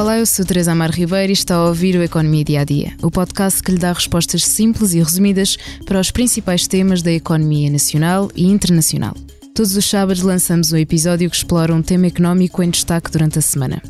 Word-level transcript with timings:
Olá, 0.00 0.18
eu 0.18 0.24
sou 0.24 0.46
Teresa 0.46 0.72
Amar 0.72 0.90
Ribeiro 0.90 1.30
e 1.30 1.34
está 1.34 1.56
a 1.56 1.68
ouvir 1.68 1.94
o 1.94 2.02
Economia 2.02 2.42
Dia 2.42 2.60
a 2.62 2.64
Dia, 2.64 2.94
o 3.02 3.10
podcast 3.10 3.62
que 3.62 3.70
lhe 3.70 3.76
dá 3.76 3.92
respostas 3.92 4.46
simples 4.46 4.94
e 4.94 4.98
resumidas 4.98 5.58
para 5.84 6.00
os 6.00 6.10
principais 6.10 6.66
temas 6.66 7.02
da 7.02 7.12
economia 7.12 7.70
nacional 7.70 8.30
e 8.34 8.46
internacional. 8.46 9.14
Todos 9.54 9.76
os 9.76 9.84
sábados 9.84 10.22
lançamos 10.22 10.72
um 10.72 10.78
episódio 10.78 11.28
que 11.28 11.36
explora 11.36 11.74
um 11.74 11.82
tema 11.82 12.06
económico 12.06 12.62
em 12.62 12.70
destaque 12.70 13.10
durante 13.10 13.38
a 13.38 13.42
semana. 13.42 13.82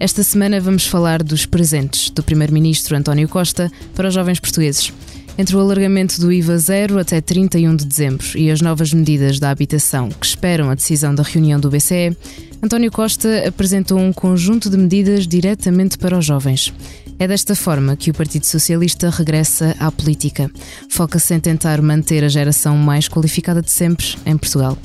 Esta 0.00 0.22
semana 0.22 0.58
vamos 0.58 0.86
falar 0.86 1.22
dos 1.22 1.44
presentes 1.44 2.08
do 2.08 2.22
Primeiro-Ministro 2.22 2.96
António 2.96 3.28
Costa 3.28 3.70
para 3.94 4.08
os 4.08 4.14
jovens 4.14 4.40
portugueses. 4.40 4.90
Entre 5.36 5.54
o 5.54 5.60
alargamento 5.60 6.18
do 6.18 6.32
IVA 6.32 6.56
zero 6.56 6.98
até 6.98 7.20
31 7.20 7.76
de 7.76 7.84
dezembro 7.84 8.26
e 8.34 8.50
as 8.50 8.62
novas 8.62 8.92
medidas 8.94 9.38
da 9.38 9.50
habitação 9.50 10.08
que 10.08 10.26
esperam 10.26 10.70
a 10.70 10.74
decisão 10.74 11.14
da 11.14 11.22
reunião 11.22 11.60
do 11.60 11.70
BCE, 11.70 12.16
António 12.60 12.90
Costa 12.90 13.46
apresentou 13.46 13.98
um 13.98 14.12
conjunto 14.12 14.68
de 14.68 14.76
medidas 14.76 15.28
diretamente 15.28 15.96
para 15.96 16.18
os 16.18 16.24
jovens. 16.24 16.74
É 17.16 17.26
desta 17.26 17.54
forma 17.54 17.96
que 17.96 18.10
o 18.10 18.14
Partido 18.14 18.46
Socialista 18.46 19.10
regressa 19.10 19.76
à 19.78 19.92
política. 19.92 20.50
Foca-se 20.90 21.34
em 21.34 21.40
tentar 21.40 21.80
manter 21.80 22.24
a 22.24 22.28
geração 22.28 22.76
mais 22.76 23.08
qualificada 23.08 23.62
de 23.62 23.70
sempre 23.70 24.06
em 24.26 24.36
Portugal. 24.36 24.76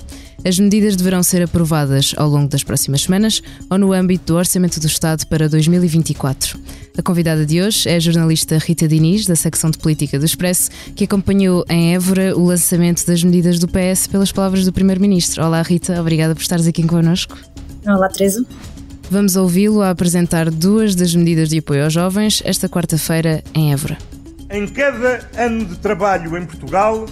As 0.45 0.59
medidas 0.59 0.95
deverão 0.95 1.23
ser 1.23 1.41
aprovadas 1.41 2.13
ao 2.17 2.29
longo 2.29 2.49
das 2.49 2.63
próximas 2.63 3.03
semanas 3.03 3.41
ou 3.69 3.77
no 3.77 3.93
âmbito 3.93 4.33
do 4.33 4.37
Orçamento 4.37 4.79
do 4.79 4.87
Estado 4.87 5.25
para 5.25 5.49
2024. 5.49 6.59
A 6.97 7.01
convidada 7.01 7.45
de 7.45 7.61
hoje 7.61 7.89
é 7.89 7.95
a 7.95 7.99
jornalista 7.99 8.57
Rita 8.57 8.87
Diniz, 8.87 9.25
da 9.25 9.35
secção 9.35 9.71
de 9.71 9.77
Política 9.77 10.19
do 10.19 10.25
Expresso, 10.25 10.69
que 10.95 11.05
acompanhou 11.05 11.65
em 11.69 11.95
Évora 11.95 12.37
o 12.37 12.45
lançamento 12.45 13.05
das 13.05 13.23
medidas 13.23 13.57
do 13.57 13.67
PS 13.67 14.05
pelas 14.07 14.31
palavras 14.31 14.65
do 14.65 14.73
Primeiro-Ministro. 14.73 15.43
Olá, 15.43 15.61
Rita, 15.61 15.99
obrigada 15.99 16.35
por 16.35 16.41
estares 16.41 16.67
aqui 16.67 16.83
connosco. 16.83 17.37
Olá, 17.85 18.07
Teresa. 18.07 18.45
Vamos 19.11 19.35
ouvi-lo 19.35 19.81
a 19.81 19.89
apresentar 19.89 20.49
duas 20.49 20.95
das 20.95 21.13
medidas 21.13 21.49
de 21.49 21.59
apoio 21.59 21.83
aos 21.83 21.91
jovens 21.91 22.41
esta 22.45 22.69
quarta-feira 22.69 23.43
em 23.53 23.73
Évora. 23.73 23.97
Em 24.49 24.65
cada 24.67 25.29
ano 25.35 25.65
de 25.65 25.77
trabalho 25.79 26.37
em 26.37 26.45
Portugal, 26.45 27.05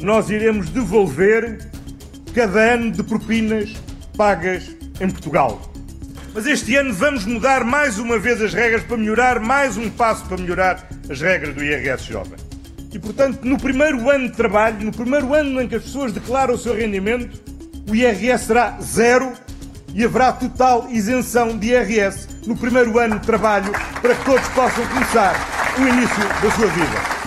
nós 0.00 0.30
iremos 0.30 0.70
devolver 0.70 1.70
cada 2.34 2.74
ano 2.74 2.92
de 2.92 3.02
propinas 3.02 3.74
pagas 4.16 4.74
em 5.00 5.10
Portugal. 5.10 5.60
Mas 6.32 6.46
este 6.46 6.74
ano 6.76 6.94
vamos 6.94 7.26
mudar 7.26 7.62
mais 7.62 7.98
uma 7.98 8.18
vez 8.18 8.40
as 8.40 8.54
regras 8.54 8.82
para 8.84 8.96
melhorar, 8.96 9.38
mais 9.38 9.76
um 9.76 9.90
passo 9.90 10.24
para 10.24 10.38
melhorar 10.38 10.88
as 11.10 11.20
regras 11.20 11.54
do 11.54 11.62
IRS 11.62 12.04
jovem. 12.04 12.38
E 12.90 12.98
portanto, 12.98 13.44
no 13.44 13.58
primeiro 13.58 14.08
ano 14.08 14.30
de 14.30 14.34
trabalho, 14.34 14.82
no 14.82 14.92
primeiro 14.92 15.34
ano 15.34 15.60
em 15.60 15.68
que 15.68 15.74
as 15.74 15.82
pessoas 15.82 16.10
declaram 16.10 16.54
o 16.54 16.58
seu 16.58 16.74
rendimento, 16.74 17.38
o 17.86 17.94
IRS 17.94 18.46
será 18.46 18.78
zero 18.80 19.32
e 19.94 20.04
haverá 20.04 20.32
total 20.32 20.86
isenção 20.90 21.56
de 21.56 21.68
IRS 21.68 22.28
no 22.46 22.56
primeiro 22.56 22.98
ano 22.98 23.18
de 23.18 23.26
trabalho 23.26 23.72
para 24.00 24.14
que 24.14 24.24
todos 24.24 24.48
possam 24.48 24.86
começar 24.86 25.34
o 25.78 25.86
início 25.86 26.28
da 26.42 26.50
sua 26.50 26.66
vida. 26.66 27.18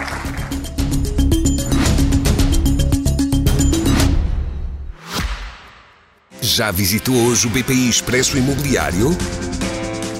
Já 6.41 6.71
visitou 6.71 7.15
hoje 7.15 7.47
o 7.47 7.49
BPI 7.49 7.89
Expresso 7.89 8.37
Imobiliário? 8.37 9.15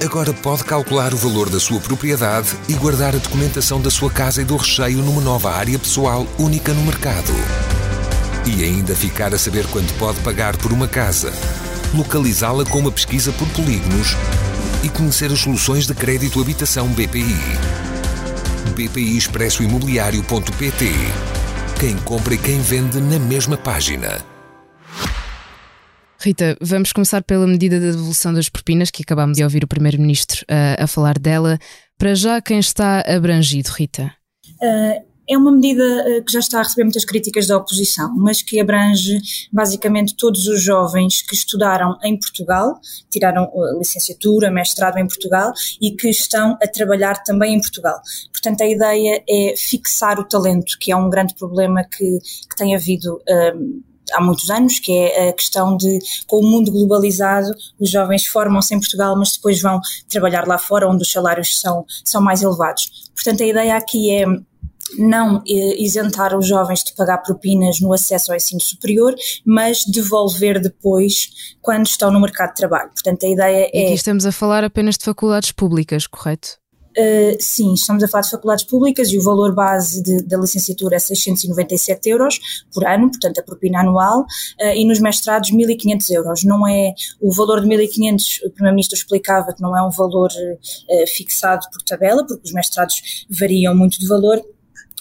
Agora 0.03 0.33
pode 0.33 0.63
calcular 0.63 1.13
o 1.13 1.17
valor 1.17 1.49
da 1.49 1.59
sua 1.59 1.79
propriedade 1.79 2.49
e 2.67 2.73
guardar 2.73 3.13
a 3.13 3.19
documentação 3.19 3.79
da 3.79 3.91
sua 3.91 4.09
casa 4.09 4.41
e 4.41 4.45
do 4.45 4.55
recheio 4.55 4.99
numa 4.99 5.21
nova 5.21 5.51
área 5.51 5.77
pessoal 5.77 6.25
única 6.39 6.73
no 6.73 6.81
mercado. 6.83 7.31
E 8.45 8.63
ainda 8.63 8.95
ficar 8.95 9.33
a 9.33 9.37
saber 9.37 9.67
quanto 9.67 9.93
pode 9.95 10.19
pagar 10.21 10.57
por 10.57 10.71
uma 10.71 10.87
casa, 10.87 11.31
localizá-la 11.93 12.65
com 12.65 12.79
uma 12.79 12.91
pesquisa 12.91 13.31
por 13.33 13.47
polígonos 13.49 14.15
e 14.83 14.89
conhecer 14.89 15.31
as 15.31 15.39
soluções 15.39 15.85
de 15.85 15.93
crédito 15.93 16.41
habitação 16.41 16.87
BPI. 16.89 17.35
BPI 18.75 19.17
Expresso 19.17 19.63
Imobiliário.pt 19.63 20.85
Quem 21.79 21.97
compra 21.97 22.33
e 22.33 22.37
quem 22.37 22.59
vende 22.61 22.99
na 22.99 23.19
mesma 23.19 23.57
página. 23.57 24.23
Rita, 26.19 26.55
vamos 26.61 26.93
começar 26.93 27.23
pela 27.23 27.47
medida 27.47 27.79
da 27.79 27.87
devolução 27.87 28.31
das 28.31 28.47
propinas, 28.47 28.91
que 28.91 29.01
acabámos 29.01 29.37
de 29.37 29.43
ouvir 29.43 29.63
o 29.63 29.67
Primeiro-Ministro 29.67 30.43
uh, 30.43 30.83
a 30.83 30.87
falar 30.87 31.17
dela. 31.17 31.57
Para 31.97 32.13
já, 32.13 32.39
quem 32.39 32.59
está 32.59 33.03
abrangido, 33.07 33.69
Rita? 33.69 34.13
Uh, 34.61 35.10
é 35.27 35.37
uma 35.37 35.51
medida 35.51 35.83
uh, 35.83 36.23
que 36.23 36.31
já 36.31 36.39
está 36.39 36.59
a 36.59 36.63
receber 36.63 36.83
muitas 36.83 37.05
críticas 37.05 37.47
da 37.47 37.57
oposição, 37.57 38.13
mas 38.15 38.41
que 38.41 38.59
abrange 38.59 39.19
basicamente 39.51 40.15
todos 40.15 40.47
os 40.47 40.61
jovens 40.61 41.21
que 41.21 41.35
estudaram 41.35 41.97
em 42.03 42.17
Portugal, 42.17 42.79
tiraram 43.09 43.51
licenciatura, 43.77 44.51
mestrado 44.51 44.97
em 44.97 45.07
Portugal 45.07 45.53
e 45.81 45.91
que 45.91 46.09
estão 46.09 46.57
a 46.61 46.67
trabalhar 46.67 47.23
também 47.23 47.55
em 47.55 47.61
Portugal. 47.61 48.01
Portanto, 48.31 48.61
a 48.61 48.67
ideia 48.67 49.23
é 49.29 49.53
fixar 49.55 50.19
o 50.19 50.23
talento, 50.23 50.77
que 50.79 50.91
é 50.91 50.95
um 50.95 51.09
grande 51.09 51.33
problema 51.35 51.83
que, 51.83 52.19
que 52.49 52.55
tem 52.55 52.75
havido 52.75 53.21
há 54.13 54.21
muitos 54.21 54.49
anos, 54.49 54.79
que 54.79 54.91
é 54.91 55.29
a 55.29 55.33
questão 55.33 55.75
de, 55.77 55.99
com 56.27 56.37
o 56.37 56.43
mundo 56.43 56.71
globalizado, 56.71 57.51
os 57.79 57.89
jovens 57.89 58.25
formam-se 58.25 58.73
em 58.73 58.79
Portugal, 58.79 59.15
mas 59.17 59.35
depois 59.35 59.61
vão 59.61 59.79
trabalhar 60.09 60.47
lá 60.47 60.57
fora, 60.57 60.89
onde 60.89 61.03
os 61.03 61.11
salários 61.11 61.59
são, 61.59 61.85
são 62.03 62.21
mais 62.21 62.41
elevados. 62.41 63.11
Portanto, 63.15 63.43
a 63.43 63.45
ideia 63.45 63.75
aqui 63.75 64.11
é 64.11 64.25
não 64.97 65.43
eh, 65.47 65.81
isentar 65.81 66.37
os 66.37 66.47
jovens 66.47 66.83
de 66.83 66.93
pagar 66.93 67.19
propinas 67.19 67.79
no 67.79 67.93
acesso 67.93 68.31
ao 68.31 68.37
ensino 68.37 68.61
superior, 68.61 69.15
mas 69.45 69.85
devolver 69.85 70.59
depois 70.59 71.55
quando 71.61 71.85
estão 71.85 72.11
no 72.11 72.19
mercado 72.19 72.49
de 72.49 72.55
trabalho. 72.55 72.89
Portanto, 72.89 73.25
a 73.25 73.29
ideia 73.29 73.69
é. 73.73 73.85
Aqui 73.85 73.93
estamos 73.93 74.25
a 74.25 74.31
falar 74.31 74.63
apenas 74.63 74.97
de 74.97 75.05
faculdades 75.05 75.51
públicas, 75.51 76.07
correto? 76.07 76.61
Uh, 76.91 77.37
sim, 77.39 77.73
estamos 77.73 78.03
a 78.03 78.07
falar 78.07 78.23
de 78.23 78.31
faculdades 78.31 78.65
públicas 78.65 79.09
e 79.13 79.17
o 79.17 79.21
valor 79.21 79.55
base 79.55 80.03
de, 80.03 80.23
da 80.23 80.37
licenciatura 80.37 80.97
é 80.97 80.99
697 80.99 82.09
euros 82.09 82.39
por 82.73 82.85
ano, 82.85 83.09
portanto 83.09 83.39
a 83.39 83.43
propina 83.43 83.79
anual, 83.79 84.21
uh, 84.21 84.75
e 84.75 84.83
nos 84.85 84.99
mestrados 84.99 85.51
1.500 85.51 86.11
euros. 86.11 86.43
Não 86.43 86.67
é 86.67 86.93
o 87.21 87.31
valor 87.31 87.61
de 87.61 87.67
1.500, 87.67 88.45
o 88.45 88.51
Primeiro-Ministro 88.51 88.97
explicava 88.97 89.53
que 89.53 89.61
não 89.61 89.77
é 89.77 89.81
um 89.81 89.89
valor 89.89 90.29
uh, 90.29 91.07
fixado 91.07 91.65
por 91.71 91.81
tabela, 91.81 92.25
porque 92.27 92.43
os 92.43 92.53
mestrados 92.53 93.25
variam 93.29 93.73
muito 93.73 93.97
de 93.97 94.07
valor, 94.07 94.41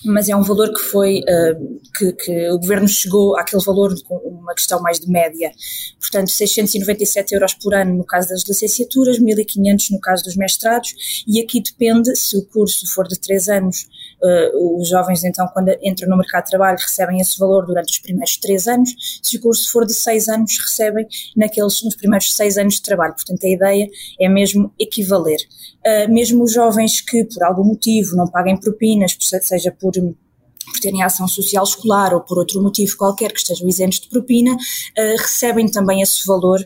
mas 0.04 0.28
é 0.28 0.36
um 0.36 0.42
valor 0.42 0.72
que 0.72 0.80
foi, 0.80 1.20
uh, 1.20 1.80
que, 1.96 2.12
que, 2.12 2.50
o 2.50 2.58
governo 2.58 2.88
chegou 2.88 3.36
àquele 3.36 3.62
valor 3.62 3.94
com 4.04 4.16
uma 4.16 4.54
questão 4.54 4.80
mais 4.80 4.98
de 4.98 5.10
média. 5.10 5.52
Portanto, 5.98 6.30
697 6.30 7.34
euros 7.34 7.54
por 7.54 7.74
ano 7.74 7.96
no 7.96 8.04
caso 8.04 8.28
das 8.28 8.42
licenciaturas, 8.48 9.18
1.500 9.18 9.90
no 9.90 10.00
caso 10.00 10.24
dos 10.24 10.36
mestrados, 10.36 11.24
e 11.26 11.40
aqui 11.40 11.62
depende, 11.62 12.16
se 12.16 12.36
o 12.36 12.44
curso 12.46 12.86
for 12.92 13.06
de 13.06 13.18
3 13.18 13.48
anos, 13.48 13.86
uh, 14.22 14.80
os 14.80 14.88
jovens 14.88 15.24
então 15.24 15.46
quando 15.52 15.70
entram 15.82 16.08
no 16.08 16.16
mercado 16.16 16.44
de 16.44 16.50
trabalho 16.50 16.78
recebem 16.78 17.20
esse 17.20 17.38
valor 17.38 17.66
durante 17.66 17.92
os 17.92 17.98
primeiros 17.98 18.36
3 18.38 18.68
anos, 18.68 18.90
se 19.22 19.36
o 19.36 19.40
curso 19.40 19.70
for 19.70 19.84
de 19.84 19.92
6 19.92 20.28
anos 20.28 20.58
recebem 20.60 21.06
naqueles, 21.36 21.82
nos 21.82 21.96
primeiros 21.96 22.34
6 22.34 22.58
anos 22.58 22.74
de 22.74 22.82
trabalho. 22.82 23.14
Portanto, 23.14 23.44
a 23.44 23.48
ideia 23.48 23.88
é 24.20 24.28
mesmo 24.28 24.72
equivaler. 24.78 25.38
Uh, 25.80 26.12
mesmo 26.12 26.44
os 26.44 26.52
jovens 26.52 27.00
que 27.00 27.24
por 27.24 27.42
algum 27.42 27.64
motivo 27.64 28.14
não 28.14 28.26
paguem 28.26 28.58
propinas, 28.58 29.16
seja 29.18 29.72
por 29.72 29.89
por 29.92 30.80
terem 30.80 31.02
ação 31.02 31.26
social 31.26 31.64
escolar 31.64 32.14
ou 32.14 32.20
por 32.20 32.38
outro 32.38 32.62
motivo 32.62 32.96
qualquer 32.96 33.32
que 33.32 33.38
estejam 33.38 33.68
isentos 33.68 34.00
de 34.00 34.08
propina, 34.08 34.52
uh, 34.54 35.16
recebem 35.18 35.68
também 35.68 36.00
esse 36.02 36.26
valor 36.26 36.60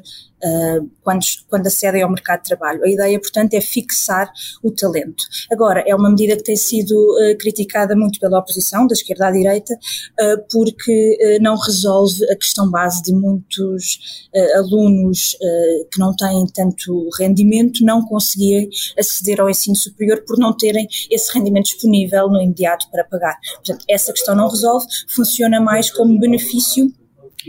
quando, 1.02 1.24
quando 1.48 1.66
acedem 1.66 2.02
ao 2.02 2.10
mercado 2.10 2.42
de 2.42 2.48
trabalho. 2.48 2.84
A 2.84 2.88
ideia, 2.88 3.18
portanto, 3.18 3.54
é 3.54 3.60
fixar 3.60 4.30
o 4.62 4.70
talento. 4.70 5.24
Agora, 5.50 5.82
é 5.86 5.94
uma 5.94 6.10
medida 6.10 6.36
que 6.36 6.42
tem 6.42 6.56
sido 6.56 6.92
uh, 6.92 7.38
criticada 7.38 7.96
muito 7.96 8.20
pela 8.20 8.38
oposição, 8.38 8.86
da 8.86 8.92
esquerda 8.92 9.28
à 9.28 9.30
direita, 9.30 9.74
uh, 9.74 10.44
porque 10.50 11.38
não 11.40 11.56
resolve 11.56 12.24
a 12.30 12.36
questão 12.36 12.70
base 12.70 13.02
de 13.02 13.12
muitos 13.12 14.28
alunos 14.56 15.36
que 15.92 15.98
não 15.98 16.14
têm 16.14 16.46
tanto 16.52 17.08
rendimento 17.19 17.84
não 17.84 18.04
conseguirem 18.04 18.69
aceder 18.98 19.40
ao 19.40 19.48
ensino 19.48 19.76
superior 19.76 20.22
por 20.26 20.38
não 20.38 20.56
terem 20.56 20.87
esse 21.10 21.32
rendimento 21.32 21.66
disponível 21.66 22.28
no 22.28 22.40
imediato 22.40 22.88
para 22.90 23.04
pagar. 23.04 23.38
Portanto, 23.56 23.84
essa 23.88 24.12
questão 24.12 24.34
não 24.34 24.48
resolve, 24.48 24.87
funciona 25.08 25.60
mais 25.60 25.90
como 25.90 26.19
benefício 26.19 26.92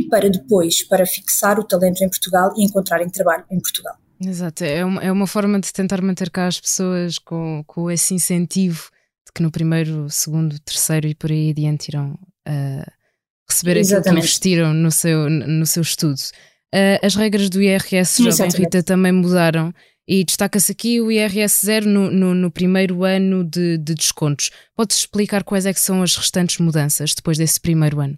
para 0.03 0.29
depois, 0.29 0.83
para 0.83 1.05
fixar 1.05 1.59
o 1.59 1.63
talento 1.63 2.03
em 2.03 2.09
Portugal 2.09 2.53
e 2.57 2.63
encontrarem 2.63 3.09
trabalho 3.09 3.43
em 3.49 3.59
Portugal. 3.59 3.95
Exato, 4.19 4.63
é 4.63 4.83
uma, 4.83 5.03
é 5.03 5.11
uma 5.11 5.27
forma 5.27 5.59
de 5.59 5.71
tentar 5.73 6.01
manter 6.01 6.29
cá 6.29 6.47
as 6.47 6.59
pessoas 6.59 7.19
com, 7.19 7.63
com 7.67 7.91
esse 7.91 8.13
incentivo 8.13 8.89
de 9.25 9.31
que 9.33 9.43
no 9.43 9.51
primeiro, 9.51 10.09
segundo, 10.09 10.57
terceiro 10.59 11.07
e 11.07 11.15
por 11.15 11.31
aí 11.31 11.49
adiante 11.49 11.89
irão 11.89 12.17
uh, 12.47 12.91
receber 13.49 13.77
Exatamente. 13.77 14.07
aquilo 14.07 14.15
que 14.15 14.19
investiram 14.19 14.73
no 14.73 14.91
seu, 14.91 15.29
no 15.29 15.65
seu 15.65 15.81
estudo. 15.81 16.19
Uh, 16.73 16.99
as 17.05 17.15
regras 17.15 17.49
do 17.49 17.61
IRS, 17.61 18.23
Jovem 18.23 18.49
Rita, 18.51 18.83
também 18.83 19.11
mudaram 19.11 19.73
e 20.07 20.23
destaca-se 20.23 20.71
aqui 20.71 21.01
o 21.01 21.11
IRS 21.11 21.65
zero 21.65 21.87
no, 21.87 22.11
no, 22.11 22.35
no 22.35 22.51
primeiro 22.51 23.03
ano 23.03 23.43
de, 23.43 23.77
de 23.77 23.95
descontos. 23.95 24.51
Podes 24.75 24.97
explicar 24.97 25.43
quais 25.43 25.65
é 25.65 25.73
são 25.73 26.01
as 26.01 26.15
restantes 26.15 26.59
mudanças 26.59 27.13
depois 27.13 27.37
desse 27.37 27.59
primeiro 27.59 27.99
ano? 27.99 28.17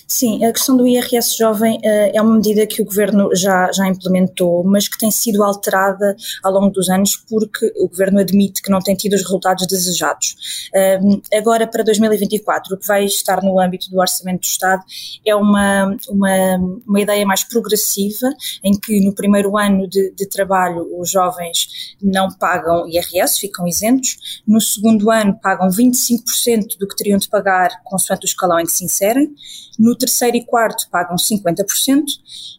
Sim, 0.13 0.43
a 0.43 0.51
questão 0.51 0.75
do 0.75 0.85
IRS 0.85 1.37
jovem 1.37 1.77
uh, 1.77 2.11
é 2.13 2.21
uma 2.21 2.35
medida 2.35 2.67
que 2.67 2.81
o 2.81 2.85
governo 2.85 3.33
já, 3.33 3.71
já 3.71 3.87
implementou, 3.87 4.61
mas 4.61 4.85
que 4.85 4.97
tem 4.97 5.09
sido 5.09 5.41
alterada 5.41 6.17
ao 6.43 6.51
longo 6.51 6.69
dos 6.69 6.89
anos 6.89 7.15
porque 7.15 7.71
o 7.77 7.87
governo 7.87 8.19
admite 8.19 8.61
que 8.61 8.69
não 8.69 8.81
tem 8.81 8.93
tido 8.93 9.13
os 9.13 9.21
resultados 9.21 9.65
desejados. 9.65 10.67
Uh, 10.75 11.21
agora, 11.33 11.65
para 11.65 11.81
2024, 11.81 12.75
o 12.75 12.77
que 12.77 12.85
vai 12.85 13.05
estar 13.05 13.41
no 13.41 13.57
âmbito 13.57 13.89
do 13.89 14.01
Orçamento 14.01 14.41
do 14.41 14.47
Estado 14.47 14.83
é 15.25 15.33
uma, 15.33 15.95
uma, 16.09 16.57
uma 16.85 16.99
ideia 16.99 17.25
mais 17.25 17.45
progressiva, 17.45 18.27
em 18.61 18.77
que 18.77 18.99
no 18.99 19.15
primeiro 19.15 19.57
ano 19.57 19.87
de, 19.87 20.11
de 20.11 20.27
trabalho 20.27 20.89
os 20.99 21.09
jovens 21.09 21.95
não 22.01 22.27
pagam 22.37 22.85
IRS, 22.85 23.39
ficam 23.39 23.65
isentos, 23.65 24.41
no 24.45 24.59
segundo 24.59 25.09
ano 25.09 25.39
pagam 25.41 25.69
25% 25.69 26.77
do 26.77 26.85
que 26.85 26.97
teriam 26.97 27.17
de 27.17 27.29
pagar 27.29 27.69
consoante 27.85 28.25
o 28.25 28.27
escalão 28.27 28.59
em 28.59 28.65
que 28.65 28.73
se 28.73 28.83
inserem, 28.83 29.33
no 29.79 29.95
terceiro 30.01 30.37
e 30.37 30.45
quarto 30.45 30.89
pagam 30.89 31.15
50% 31.15 32.03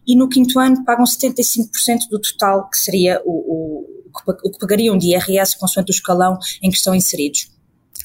e 0.06 0.16
no 0.16 0.28
quinto 0.28 0.58
ano 0.58 0.84
pagam 0.84 1.04
75% 1.04 2.08
do 2.10 2.20
total, 2.20 2.68
que 2.68 2.78
seria 2.78 3.20
o, 3.24 3.30
o, 3.30 3.86
o 4.44 4.50
que 4.50 4.58
pagariam 4.58 4.96
de 4.96 5.08
IRS 5.08 5.58
consoante 5.58 5.90
o 5.90 5.94
escalão 5.94 6.38
em 6.62 6.70
que 6.70 6.76
estão 6.76 6.94
inseridos. 6.94 7.50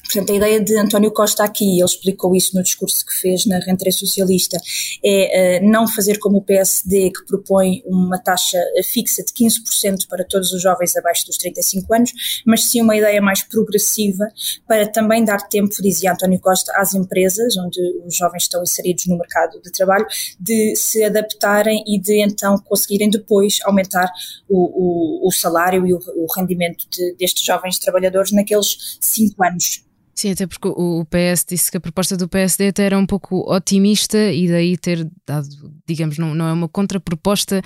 Portanto, 0.08 0.32
a 0.32 0.36
ideia 0.36 0.58
de 0.58 0.74
António 0.78 1.10
Costa 1.10 1.44
aqui, 1.44 1.76
ele 1.76 1.84
explicou 1.84 2.34
isso 2.34 2.56
no 2.56 2.62
discurso 2.62 3.04
que 3.04 3.12
fez 3.12 3.44
na 3.44 3.58
rentrée 3.58 3.92
socialista, 3.92 4.56
é 5.04 5.60
uh, 5.60 5.70
não 5.70 5.86
fazer 5.86 6.18
como 6.18 6.38
o 6.38 6.42
PSD, 6.42 7.10
que 7.10 7.26
propõe 7.26 7.82
uma 7.84 8.18
taxa 8.18 8.58
fixa 8.90 9.22
de 9.22 9.32
15% 9.32 10.08
para 10.08 10.24
todos 10.24 10.50
os 10.52 10.62
jovens 10.62 10.96
abaixo 10.96 11.26
dos 11.26 11.36
35 11.36 11.94
anos, 11.94 12.42
mas 12.46 12.64
sim 12.64 12.80
uma 12.80 12.96
ideia 12.96 13.20
mais 13.20 13.42
progressiva 13.42 14.24
para 14.66 14.90
também 14.90 15.22
dar 15.22 15.46
tempo, 15.46 15.74
dizia 15.82 16.12
António 16.12 16.40
Costa, 16.40 16.72
às 16.76 16.94
empresas, 16.94 17.58
onde 17.58 17.78
os 18.06 18.16
jovens 18.16 18.44
estão 18.44 18.62
inseridos 18.62 19.06
no 19.06 19.18
mercado 19.18 19.60
de 19.60 19.70
trabalho, 19.70 20.06
de 20.40 20.74
se 20.74 21.04
adaptarem 21.04 21.84
e 21.86 22.00
de 22.00 22.22
então 22.22 22.56
conseguirem 22.64 23.10
depois 23.10 23.58
aumentar 23.64 24.10
o, 24.48 25.24
o, 25.24 25.28
o 25.28 25.30
salário 25.30 25.86
e 25.86 25.92
o, 25.92 25.98
o 26.16 26.26
rendimento 26.34 26.86
de, 26.90 27.14
destes 27.16 27.44
jovens 27.44 27.78
trabalhadores 27.78 28.32
naqueles 28.32 28.98
cinco 29.00 29.44
anos. 29.44 29.86
Sim, 30.18 30.32
até 30.32 30.48
porque 30.48 30.66
o 30.66 31.04
PS 31.04 31.44
disse 31.48 31.70
que 31.70 31.76
a 31.76 31.80
proposta 31.80 32.16
do 32.16 32.28
PSD 32.28 32.66
até 32.66 32.82
era 32.82 32.98
um 32.98 33.06
pouco 33.06 33.48
otimista 33.48 34.18
e 34.32 34.48
daí 34.48 34.76
ter 34.76 35.08
dado, 35.24 35.46
digamos, 35.86 36.18
não, 36.18 36.34
não 36.34 36.48
é 36.48 36.52
uma 36.52 36.68
contraproposta, 36.68 37.62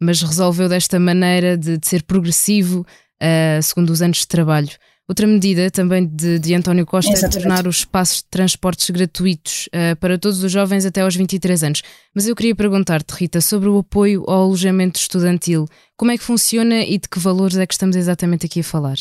mas 0.00 0.22
resolveu 0.22 0.68
desta 0.68 1.00
maneira 1.00 1.58
de, 1.58 1.76
de 1.76 1.84
ser 1.84 2.04
progressivo 2.04 2.86
uh, 3.20 3.60
segundo 3.60 3.90
os 3.90 4.02
anos 4.02 4.18
de 4.18 4.28
trabalho. 4.28 4.70
Outra 5.08 5.26
medida 5.26 5.68
também 5.68 6.06
de, 6.06 6.38
de 6.38 6.54
António 6.54 6.86
Costa 6.86 7.10
Exatamente. 7.10 7.38
é 7.38 7.40
tornar 7.40 7.66
os 7.66 7.78
espaços 7.78 8.18
de 8.18 8.26
transportes 8.30 8.88
gratuitos 8.90 9.68
uh, 9.74 9.96
para 9.96 10.16
todos 10.16 10.44
os 10.44 10.52
jovens 10.52 10.86
até 10.86 11.00
aos 11.00 11.16
23 11.16 11.64
anos. 11.64 11.82
Mas 12.14 12.28
eu 12.28 12.36
queria 12.36 12.54
perguntar-te, 12.54 13.10
Rita, 13.14 13.40
sobre 13.40 13.68
o 13.68 13.78
apoio 13.78 14.22
ao 14.28 14.44
alojamento 14.44 15.00
estudantil. 15.00 15.66
Como 15.96 16.12
é 16.12 16.16
que 16.16 16.22
funciona 16.22 16.84
e 16.84 16.98
de 16.98 17.08
que 17.08 17.18
valores 17.18 17.56
é 17.56 17.66
que 17.66 17.74
estamos 17.74 17.96
exatamente 17.96 18.46
aqui 18.46 18.60
a 18.60 18.64
falar? 18.64 18.96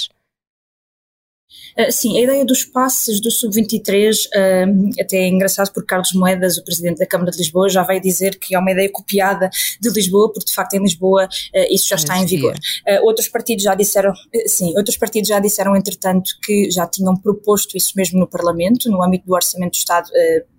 Uh, 1.78 1.92
sim, 1.92 2.18
a 2.18 2.22
ideia 2.22 2.46
dos 2.46 2.64
passes 2.64 3.20
do 3.20 3.30
Sub-23 3.30 4.16
uh, 4.16 5.02
até 5.02 5.18
é 5.18 5.28
engraçado 5.28 5.72
porque 5.74 5.88
Carlos 5.88 6.14
Moedas, 6.14 6.58
o 6.58 6.64
presidente 6.64 7.00
da 7.00 7.06
Câmara 7.06 7.32
de 7.32 7.38
Lisboa, 7.38 7.68
já 7.68 7.84
vai 7.84 8.00
dizer 8.00 8.40
que 8.40 8.56
é 8.56 8.60
uma 8.60 8.72
ideia 8.72 8.90
copiada 8.90 9.50
de 9.82 9.90
Lisboa, 9.90 10.32
porque 10.32 10.48
de 10.48 10.54
facto 10.54 10.74
em 10.76 10.82
Lisboa 10.82 11.26
uh, 11.26 11.74
isso 11.74 11.90
já 11.90 11.98
está 11.98 12.18
em 12.18 12.26
vigor. 12.26 12.56
outros 13.04 13.28
partidos 13.28 13.64
já 13.64 13.76
disseram, 13.76 14.14
sim, 14.48 14.74
outros 14.78 14.98
partidos 14.98 15.28
já 15.28 15.40
disseram 15.40 15.76
entretanto 15.76 16.32
que 16.42 16.72
já 16.72 16.88
tinham 16.88 17.16
proposto 17.16 17.76
isso 17.76 17.92
mesmo 17.96 18.20
no 18.20 18.28
Parlamento, 18.28 18.90
no 18.90 19.04
âmbito 19.04 19.26
do 19.26 19.34
Orçamento 19.34 19.72
do 19.72 19.78
Estado 19.78 20.10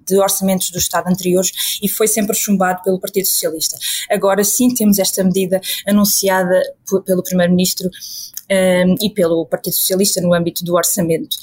de 0.07 0.19
orçamentos 0.19 0.71
do 0.71 0.79
Estado 0.79 1.09
anteriores 1.09 1.79
e 1.83 1.89
foi 1.89 2.07
sempre 2.07 2.37
chumbado 2.37 2.83
pelo 2.83 3.01
Partido 3.01 3.27
Socialista. 3.27 3.77
Agora 4.11 4.45
sim 4.45 4.73
temos 4.73 4.99
esta 4.99 5.23
medida 5.25 5.61
anunciada 5.87 6.63
pelo 7.05 7.23
Primeiro-Ministro 7.23 7.91
um, 8.51 8.95
e 9.03 9.11
pelo 9.11 9.47
Partido 9.47 9.75
Socialista 9.75 10.21
no 10.21 10.35
âmbito 10.35 10.65
do 10.65 10.75
orçamento. 10.75 11.37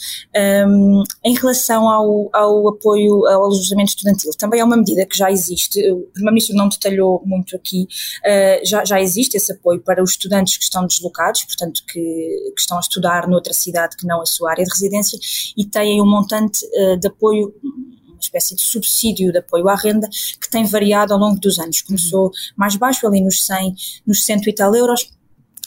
Um, 0.67 1.03
em 1.23 1.35
relação 1.35 1.89
ao, 1.89 2.29
ao, 2.33 2.69
apoio 2.69 3.25
ao 3.27 3.45
alojamento 3.45 3.89
estudantil, 3.89 4.31
também 4.37 4.59
é 4.59 4.63
uma 4.63 4.77
medida 4.77 5.05
que 5.05 5.17
já 5.17 5.31
existe, 5.31 5.79
o 5.91 6.07
Primeiro-Ministro 6.13 6.55
não 6.55 6.69
detalhou 6.69 7.21
muito 7.25 7.55
aqui, 7.55 7.87
uh, 8.25 8.65
já, 8.65 8.85
já 8.85 9.01
existe 9.01 9.37
esse 9.37 9.51
apoio 9.51 9.81
para 9.81 10.01
os 10.01 10.11
estudantes 10.11 10.57
que 10.57 10.63
estão 10.63 10.85
deslocados, 10.85 11.43
portanto, 11.43 11.83
que, 11.87 11.99
que 11.99 12.59
estão 12.61 12.77
a 12.77 12.81
estudar 12.81 13.27
noutra 13.27 13.53
cidade 13.53 13.97
que 13.97 14.05
não 14.05 14.21
a 14.21 14.25
sua 14.25 14.51
área 14.51 14.63
de 14.63 14.71
residência, 14.71 15.17
e 15.57 15.65
têm 15.65 16.01
um 16.01 16.09
montante 16.09 16.65
uh, 16.65 16.97
de 16.97 17.07
apoio 17.07 17.53
uma 17.63 18.19
espécie 18.19 18.55
de 18.55 18.61
subsídio 18.61 19.33
de 19.33 19.39
apoio 19.39 19.67
à 19.67 19.75
renda 19.75 20.07
que 20.39 20.49
tem 20.49 20.65
variado 20.65 21.13
ao 21.13 21.19
longo 21.19 21.37
dos 21.39 21.59
anos. 21.59 21.81
Começou 21.81 22.31
mais 22.55 22.75
baixo, 22.77 23.05
ali 23.05 23.21
nos 23.21 23.43
100, 23.45 23.75
nos 24.07 24.23
100 24.23 24.41
e 24.47 24.53
tal 24.53 24.73
euros, 24.73 25.09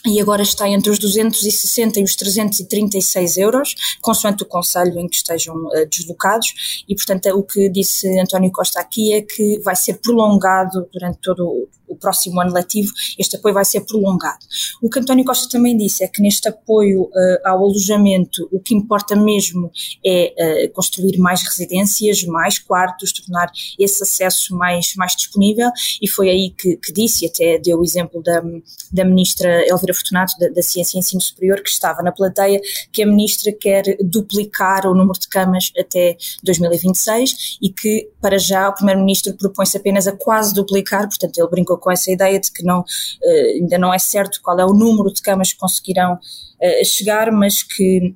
e 0.07 0.21
agora 0.21 0.41
está 0.41 0.67
entre 0.69 0.89
os 0.89 0.97
260 0.99 1.99
e 1.99 2.03
os 2.03 2.15
336 2.15 3.37
euros, 3.37 3.75
consoante 4.01 4.43
o 4.43 4.45
conselho 4.45 4.99
em 4.99 5.07
que 5.07 5.17
estejam 5.17 5.55
uh, 5.55 5.85
deslocados, 5.89 6.83
e 6.87 6.95
portanto 6.95 7.27
o 7.37 7.43
que 7.43 7.69
disse 7.69 8.19
António 8.19 8.51
Costa 8.51 8.79
aqui 8.79 9.13
é 9.13 9.21
que 9.21 9.59
vai 9.59 9.75
ser 9.75 9.95
prolongado 9.95 10.87
durante 10.91 11.19
todo 11.19 11.67
o 11.87 11.95
próximo 11.95 12.39
ano 12.41 12.53
letivo, 12.53 12.91
este 13.17 13.35
apoio 13.35 13.53
vai 13.53 13.65
ser 13.65 13.81
prolongado. 13.81 14.39
O 14.81 14.89
que 14.89 14.99
António 14.99 15.25
Costa 15.25 15.47
também 15.49 15.77
disse 15.77 16.03
é 16.03 16.07
que 16.07 16.21
neste 16.21 16.47
apoio 16.47 17.03
uh, 17.03 17.11
ao 17.45 17.63
alojamento 17.63 18.47
o 18.51 18.59
que 18.59 18.75
importa 18.75 19.15
mesmo 19.15 19.71
é 20.05 20.67
uh, 20.67 20.73
construir 20.73 21.17
mais 21.17 21.41
residências, 21.43 22.23
mais 22.23 22.59
quartos, 22.59 23.11
tornar 23.11 23.51
esse 23.79 24.03
acesso 24.03 24.55
mais, 24.55 24.93
mais 24.95 25.15
disponível, 25.15 25.69
e 26.01 26.07
foi 26.07 26.29
aí 26.29 26.53
que, 26.57 26.77
que 26.77 26.91
disse, 26.91 27.25
e 27.25 27.27
até 27.27 27.57
deu 27.57 27.79
o 27.79 27.83
exemplo 27.83 28.21
da, 28.21 28.43
da 28.91 29.05
ministra 29.05 29.67
Elvira 29.67 29.93
Fortunato, 29.93 30.37
da, 30.39 30.49
da 30.49 30.61
Ciência 30.61 30.97
e 30.97 30.99
Ensino 30.99 31.21
Superior, 31.21 31.61
que 31.61 31.69
estava 31.69 32.01
na 32.01 32.11
plateia, 32.11 32.61
que 32.91 33.01
a 33.01 33.07
ministra 33.07 33.51
quer 33.51 33.97
duplicar 34.01 34.85
o 34.85 34.93
número 34.93 35.19
de 35.19 35.27
camas 35.27 35.71
até 35.79 36.17
2026 36.43 37.57
e 37.61 37.69
que, 37.69 38.09
para 38.21 38.37
já, 38.37 38.69
o 38.69 38.73
primeiro-ministro 38.73 39.33
propõe-se 39.33 39.77
apenas 39.77 40.07
a 40.07 40.11
quase 40.11 40.53
duplicar, 40.53 41.07
portanto, 41.07 41.37
ele 41.37 41.49
brincou 41.49 41.76
com 41.77 41.91
essa 41.91 42.11
ideia 42.11 42.39
de 42.39 42.51
que 42.51 42.63
não, 42.63 42.81
uh, 42.81 43.45
ainda 43.55 43.77
não 43.77 43.93
é 43.93 43.99
certo 43.99 44.41
qual 44.41 44.59
é 44.59 44.65
o 44.65 44.73
número 44.73 45.11
de 45.11 45.21
camas 45.21 45.53
que 45.53 45.59
conseguirão 45.59 46.13
uh, 46.15 46.85
chegar, 46.85 47.31
mas 47.31 47.63
que 47.63 48.15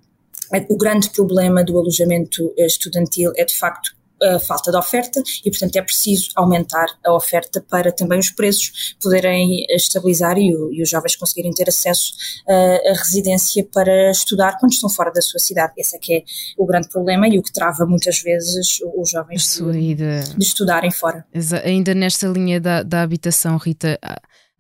o 0.70 0.78
grande 0.78 1.10
problema 1.10 1.64
do 1.64 1.80
alojamento 1.80 2.54
estudantil 2.58 3.32
é 3.38 3.46
de 3.46 3.58
facto 3.58 3.96
falta 4.40 4.72
de 4.72 4.78
oferta 4.78 5.22
e, 5.46 5.50
portanto, 5.50 5.76
é 5.76 5.82
preciso 5.82 6.30
aumentar 6.36 6.88
a 7.06 7.14
oferta 7.14 7.64
para 7.70 7.92
também 7.92 8.20
os 8.20 8.30
preços 8.30 8.96
poderem 9.02 9.66
estabilizar 9.70 10.38
e, 10.38 10.56
o, 10.56 10.72
e 10.74 10.82
os 10.82 10.90
jovens 10.90 11.16
conseguirem 11.16 11.52
ter 11.52 11.70
acesso 11.70 12.14
a, 12.48 12.54
a, 12.92 12.94
residência 12.98 13.66
para 13.74 14.12
estudar 14.12 14.58
quando 14.60 14.74
estão 14.74 14.90
fora 14.90 15.12
da 15.12 15.22
sua 15.22 15.40
cidade. 15.40 15.74
Esse 15.78 15.96
é 15.96 16.00
que 16.00 16.14
é 16.14 16.24
o 16.58 16.66
grande 16.66 16.90
problema 16.90 17.28
e 17.28 17.40
o 17.40 17.44
que 17.44 17.52
trava 17.52 17.86
muitas 17.86 18.22
vezes 18.22 18.80
os 18.96 19.10
jovens 19.10 19.58
de, 19.96 19.96
de, 19.96 20.44
estudarem 20.44 20.92
fora. 20.92 21.26
Ainda 21.64 21.94
nesta 21.94 22.28
linha 22.28 22.60
da, 22.60 22.84
da 22.84 23.02
habitação, 23.02 23.58
Rita, 23.58 24.00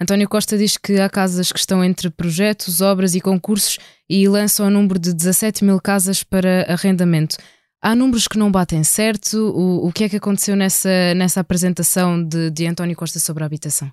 António 0.01 0.27
Costa 0.27 0.57
diz 0.57 0.77
que 0.77 0.99
há 0.99 1.07
casas 1.07 1.51
que 1.51 1.59
estão 1.59 1.83
entre 1.83 2.09
projetos, 2.09 2.81
obras 2.81 3.13
e 3.13 3.21
concursos 3.21 3.77
e 4.09 4.27
lançam 4.27 4.65
o 4.65 4.69
número 4.69 4.97
de 4.97 5.13
17 5.13 5.63
mil 5.63 5.79
casas 5.79 6.23
para 6.23 6.63
arrendamento. 6.63 7.37
Há 7.81 7.95
números 7.95 8.27
que 8.27 8.37
não 8.37 8.51
batem 8.51 8.83
certo. 8.83 9.37
O, 9.37 9.87
o 9.87 9.91
que 9.91 10.03
é 10.03 10.09
que 10.09 10.17
aconteceu 10.17 10.55
nessa, 10.55 11.15
nessa 11.15 11.39
apresentação 11.39 12.23
de, 12.23 12.51
de 12.51 12.67
António 12.67 12.95
Costa 12.95 13.19
sobre 13.19 13.43
a 13.43 13.47
habitação? 13.47 13.91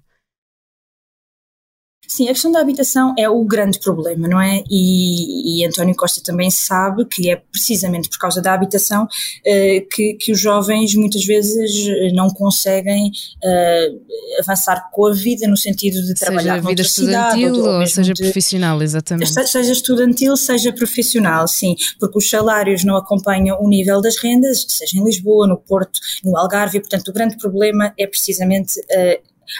Sim, 2.08 2.24
a 2.24 2.32
questão 2.32 2.50
da 2.50 2.60
habitação 2.60 3.14
é 3.18 3.28
o 3.28 3.44
grande 3.44 3.78
problema, 3.78 4.26
não 4.26 4.40
é? 4.40 4.64
E, 4.70 5.60
e 5.60 5.66
António 5.66 5.94
Costa 5.94 6.22
também 6.24 6.50
sabe 6.50 7.04
que 7.04 7.30
é 7.30 7.36
precisamente 7.36 8.08
por 8.08 8.18
causa 8.18 8.40
da 8.40 8.54
habitação 8.54 9.04
uh, 9.04 9.88
que, 9.92 10.14
que 10.14 10.32
os 10.32 10.40
jovens 10.40 10.94
muitas 10.94 11.22
vezes 11.26 11.86
eh, 11.86 12.10
não 12.14 12.30
conseguem 12.30 13.08
uh, 13.44 14.40
avançar 14.40 14.88
com 14.90 15.06
a 15.06 15.12
vida 15.12 15.46
no 15.46 15.56
sentido 15.56 16.02
de 16.02 16.14
trabalhar 16.14 16.54
seja 16.54 16.68
vida 16.68 16.82
estudantil 16.82 17.54
cidade, 17.54 17.68
ou, 17.68 17.80
ou 17.80 17.86
seja 17.86 18.14
de, 18.14 18.22
profissional, 18.22 18.82
exatamente. 18.82 19.46
Seja 19.46 19.72
estudantil, 19.72 20.34
seja 20.34 20.72
profissional, 20.72 21.46
sim, 21.46 21.76
porque 22.00 22.16
os 22.16 22.30
salários 22.30 22.84
não 22.84 22.96
acompanham 22.96 23.60
o 23.60 23.68
nível 23.68 24.00
das 24.00 24.16
rendas, 24.16 24.64
seja 24.66 24.96
em 24.96 25.04
Lisboa, 25.04 25.46
no 25.46 25.58
Porto, 25.58 26.00
no 26.24 26.38
Algarve, 26.38 26.80
portanto 26.80 27.08
o 27.08 27.12
grande 27.12 27.36
problema 27.36 27.92
é 27.98 28.06
precisamente 28.06 28.80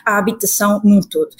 a 0.06 0.16
habitação 0.16 0.80
num 0.82 1.00
todo. 1.00 1.30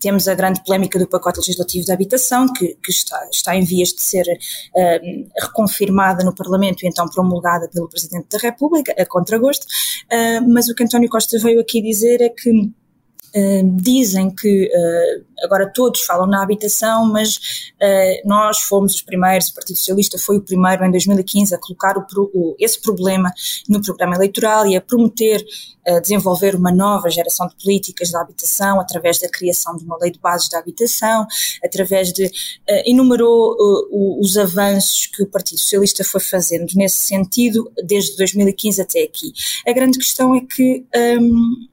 Temos 0.00 0.26
a 0.26 0.34
grande 0.34 0.64
polémica 0.64 0.98
do 0.98 1.06
pacote 1.06 1.38
legislativo 1.38 1.86
da 1.86 1.94
habitação, 1.94 2.52
que, 2.52 2.76
que 2.82 2.90
está, 2.90 3.28
está 3.30 3.54
em 3.54 3.64
vias 3.64 3.90
de 3.90 4.02
ser 4.02 4.24
uh, 4.26 5.30
reconfirmada 5.40 6.24
no 6.24 6.34
Parlamento 6.34 6.82
e 6.82 6.88
então 6.88 7.06
promulgada 7.08 7.68
pelo 7.68 7.88
Presidente 7.88 8.26
da 8.30 8.38
República, 8.38 8.94
a 8.98 9.06
contragosto, 9.06 9.66
uh, 9.66 10.48
mas 10.48 10.68
o 10.68 10.74
que 10.74 10.82
António 10.82 11.08
Costa 11.08 11.38
veio 11.38 11.60
aqui 11.60 11.80
dizer 11.82 12.20
é 12.20 12.30
que 12.30 12.50
dizem 13.76 14.34
que 14.34 14.66
uh, 14.66 15.24
agora 15.44 15.70
todos 15.72 16.00
falam 16.02 16.26
na 16.26 16.42
habitação, 16.42 17.06
mas 17.06 17.36
uh, 17.36 18.28
nós 18.28 18.58
fomos 18.60 18.94
os 18.94 19.02
primeiros, 19.02 19.48
o 19.48 19.54
Partido 19.54 19.76
Socialista 19.76 20.18
foi 20.18 20.38
o 20.38 20.42
primeiro 20.42 20.84
em 20.84 20.90
2015 20.90 21.54
a 21.54 21.58
colocar 21.58 21.94
o, 21.96 22.56
esse 22.58 22.80
problema 22.80 23.32
no 23.68 23.80
programa 23.80 24.16
eleitoral 24.16 24.66
e 24.66 24.76
a 24.76 24.80
prometer 24.80 25.44
desenvolver 26.02 26.54
uma 26.54 26.70
nova 26.70 27.08
geração 27.08 27.48
de 27.48 27.56
políticas 27.56 28.12
da 28.12 28.20
habitação 28.20 28.78
através 28.78 29.18
da 29.18 29.28
criação 29.28 29.76
de 29.76 29.82
uma 29.82 29.96
lei 29.96 30.12
de 30.12 30.20
bases 30.20 30.48
da 30.48 30.58
habitação, 30.58 31.26
através 31.64 32.12
de 32.12 32.30
enumerou 32.84 33.56
os 34.20 34.36
avanços 34.36 35.06
que 35.06 35.22
o 35.22 35.26
Partido 35.26 35.58
Socialista 35.58 36.04
foi 36.04 36.20
fazendo 36.20 36.66
nesse 36.76 36.98
sentido 36.98 37.72
desde 37.84 38.14
2015 38.18 38.82
até 38.82 39.02
aqui. 39.02 39.32
A 39.66 39.72
grande 39.72 39.98
questão 39.98 40.34
é 40.34 40.42
que 40.42 40.84
um, 41.18 41.66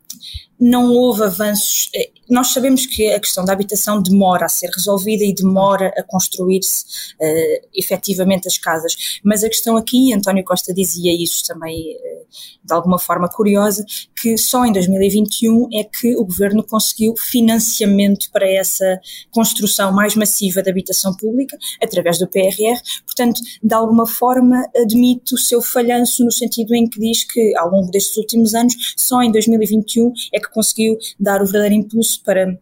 não 0.59 0.91
houve 0.91 1.23
avanços. 1.23 1.89
Eh, 1.93 2.09
nós 2.29 2.51
sabemos 2.51 2.85
que 2.85 3.09
a 3.11 3.19
questão 3.19 3.45
da 3.45 3.53
habitação 3.53 4.01
demora 4.01 4.45
a 4.45 4.49
ser 4.49 4.69
resolvida 4.69 5.23
e 5.23 5.33
demora 5.33 5.93
a 5.97 6.03
construir-se 6.03 6.83
uh, 7.21 7.67
efetivamente 7.73 8.47
as 8.47 8.57
casas. 8.57 9.19
Mas 9.23 9.43
a 9.43 9.49
questão 9.49 9.77
aqui, 9.77 10.13
António 10.13 10.43
Costa 10.43 10.73
dizia 10.73 11.13
isso 11.13 11.43
também 11.45 11.95
uh, 11.95 12.27
de 12.63 12.73
alguma 12.73 12.99
forma 12.99 13.29
curiosa, 13.29 13.85
que 14.19 14.37
só 14.37 14.65
em 14.65 14.73
2021 14.73 15.69
é 15.73 15.83
que 15.85 16.15
o 16.17 16.25
governo 16.25 16.63
conseguiu 16.63 17.15
financiamento 17.15 18.29
para 18.31 18.47
essa 18.47 18.99
construção 19.31 19.93
mais 19.93 20.15
massiva 20.15 20.61
de 20.61 20.69
habitação 20.69 21.15
pública 21.15 21.57
através 21.81 22.19
do 22.19 22.27
PRR. 22.27 22.77
Portanto, 23.05 23.39
de 23.63 23.73
alguma 23.73 24.05
forma 24.05 24.65
admite 24.75 25.33
o 25.33 25.37
seu 25.37 25.61
falhanço 25.61 26.25
no 26.25 26.31
sentido 26.31 26.75
em 26.75 26.87
que 26.89 26.99
diz 26.99 27.23
que 27.23 27.55
ao 27.55 27.69
longo 27.69 27.89
destes 27.89 28.17
últimos 28.17 28.53
anos, 28.53 28.75
só 28.97 29.21
em 29.21 29.31
2021 29.31 30.11
é 30.33 30.39
que 30.39 30.47
conseguiu 30.51 30.98
dar 31.20 31.42
o 31.42 31.46
verdadeiro 31.46 31.75
impulso 31.75 32.22
para 32.24 32.58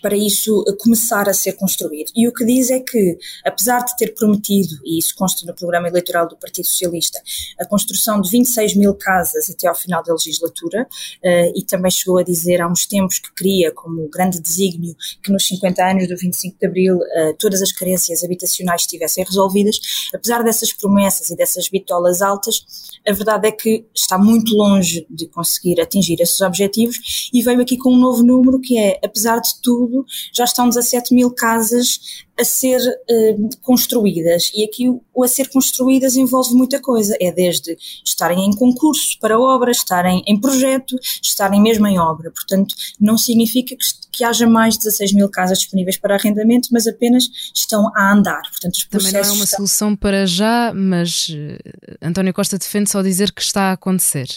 para 0.00 0.16
isso 0.16 0.64
começar 0.78 1.28
a 1.28 1.34
ser 1.34 1.52
construído. 1.54 2.10
E 2.14 2.28
o 2.28 2.32
que 2.32 2.44
diz 2.44 2.70
é 2.70 2.80
que, 2.80 3.18
apesar 3.44 3.80
de 3.84 3.96
ter 3.96 4.14
prometido, 4.14 4.78
e 4.84 4.98
isso 4.98 5.14
consta 5.16 5.46
no 5.46 5.54
programa 5.54 5.88
eleitoral 5.88 6.28
do 6.28 6.36
Partido 6.36 6.66
Socialista, 6.66 7.20
a 7.60 7.66
construção 7.66 8.20
de 8.20 8.30
26 8.30 8.76
mil 8.76 8.94
casas 8.94 9.50
até 9.50 9.66
ao 9.66 9.74
final 9.74 10.02
da 10.02 10.12
legislatura, 10.12 10.82
uh, 10.82 11.52
e 11.54 11.62
também 11.64 11.90
chegou 11.90 12.18
a 12.18 12.22
dizer 12.22 12.60
há 12.60 12.68
uns 12.68 12.86
tempos 12.86 13.18
que 13.18 13.32
queria, 13.34 13.72
como 13.72 14.08
grande 14.08 14.40
desígnio, 14.40 14.94
que 15.22 15.32
nos 15.32 15.46
50 15.46 15.84
anos 15.84 16.08
do 16.08 16.16
25 16.16 16.56
de 16.58 16.66
Abril 16.66 16.96
uh, 16.96 17.34
todas 17.38 17.62
as 17.62 17.72
carências 17.72 18.22
habitacionais 18.22 18.82
estivessem 18.82 19.24
resolvidas, 19.24 19.78
apesar 20.14 20.42
dessas 20.42 20.72
promessas 20.72 21.30
e 21.30 21.36
dessas 21.36 21.68
bitolas 21.68 22.22
altas, 22.22 22.64
a 23.06 23.12
verdade 23.12 23.48
é 23.48 23.52
que 23.52 23.86
está 23.94 24.18
muito 24.18 24.54
longe 24.54 25.06
de 25.08 25.26
conseguir 25.26 25.80
atingir 25.80 26.20
esses 26.20 26.40
objetivos 26.40 27.30
e 27.32 27.42
veio 27.42 27.60
aqui 27.60 27.76
com 27.76 27.94
um 27.94 27.98
novo 27.98 28.22
número 28.22 28.60
que 28.60 28.78
é, 28.78 29.00
apesar 29.02 29.40
de 29.40 29.60
tudo, 29.62 29.87
tudo, 29.88 30.04
já 30.32 30.44
estão 30.44 30.68
17 30.68 31.14
mil 31.14 31.30
casas 31.30 32.24
a 32.38 32.44
ser 32.44 32.78
uh, 32.78 33.48
construídas. 33.62 34.52
E 34.54 34.64
aqui 34.64 34.88
o, 34.88 35.24
a 35.24 35.28
ser 35.28 35.48
construídas 35.48 36.14
envolve 36.14 36.54
muita 36.54 36.80
coisa. 36.80 37.16
É 37.20 37.32
desde 37.32 37.76
estarem 38.04 38.46
em 38.46 38.54
concurso 38.54 39.18
para 39.20 39.38
obra, 39.38 39.70
estarem 39.70 40.22
em 40.26 40.40
projeto, 40.40 40.96
estarem 41.22 41.60
mesmo 41.60 41.86
em 41.86 41.98
obra. 41.98 42.30
Portanto, 42.30 42.74
não 43.00 43.18
significa 43.18 43.74
que, 43.74 43.84
que 44.12 44.24
haja 44.24 44.46
mais 44.46 44.74
de 44.74 44.80
16 44.84 45.14
mil 45.14 45.28
casas 45.28 45.58
disponíveis 45.58 45.96
para 45.96 46.14
arrendamento, 46.14 46.68
mas 46.70 46.86
apenas 46.86 47.28
estão 47.54 47.90
a 47.96 48.12
andar. 48.12 48.42
Portanto, 48.42 48.78
Também 48.88 49.12
não 49.12 49.20
é 49.20 49.22
uma 49.22 49.44
estão... 49.44 49.56
solução 49.56 49.96
para 49.96 50.26
já, 50.26 50.72
mas 50.72 51.28
uh, 51.30 51.98
António 52.00 52.32
Costa 52.32 52.56
defende 52.56 52.90
só 52.90 53.02
dizer 53.02 53.32
que 53.32 53.42
está 53.42 53.70
a 53.70 53.72
acontecer. 53.72 54.28